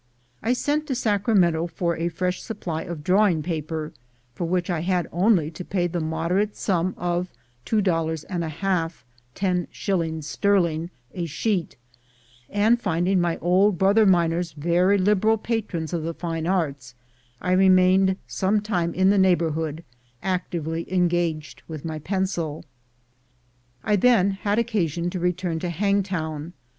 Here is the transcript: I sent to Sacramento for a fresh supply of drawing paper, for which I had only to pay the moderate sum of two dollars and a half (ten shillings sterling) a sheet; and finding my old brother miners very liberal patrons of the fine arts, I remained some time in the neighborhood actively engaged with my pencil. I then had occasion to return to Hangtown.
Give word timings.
I 0.41 0.53
sent 0.53 0.87
to 0.87 0.95
Sacramento 0.95 1.67
for 1.67 1.95
a 1.95 2.09
fresh 2.09 2.41
supply 2.41 2.81
of 2.81 3.03
drawing 3.03 3.43
paper, 3.43 3.93
for 4.33 4.45
which 4.45 4.67
I 4.67 4.79
had 4.79 5.07
only 5.11 5.51
to 5.51 5.63
pay 5.63 5.85
the 5.85 5.99
moderate 5.99 6.55
sum 6.57 6.95
of 6.97 7.31
two 7.65 7.83
dollars 7.83 8.23
and 8.23 8.43
a 8.43 8.49
half 8.49 9.05
(ten 9.35 9.67
shillings 9.69 10.25
sterling) 10.25 10.89
a 11.13 11.27
sheet; 11.27 11.75
and 12.49 12.81
finding 12.81 13.21
my 13.21 13.37
old 13.43 13.77
brother 13.77 14.07
miners 14.07 14.53
very 14.53 14.97
liberal 14.97 15.37
patrons 15.37 15.93
of 15.93 16.01
the 16.01 16.15
fine 16.15 16.47
arts, 16.47 16.95
I 17.39 17.51
remained 17.51 18.17
some 18.25 18.59
time 18.59 18.95
in 18.95 19.11
the 19.11 19.19
neighborhood 19.19 19.83
actively 20.23 20.91
engaged 20.91 21.61
with 21.67 21.85
my 21.85 21.99
pencil. 21.99 22.65
I 23.83 23.97
then 23.97 24.31
had 24.31 24.57
occasion 24.57 25.11
to 25.11 25.19
return 25.19 25.59
to 25.59 25.69
Hangtown. 25.69 26.53